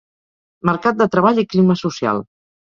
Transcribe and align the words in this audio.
Mercat 0.69 0.97
de 1.01 1.07
treball 1.17 1.43
i 1.45 1.47
clima 1.53 1.77
social. 1.83 2.25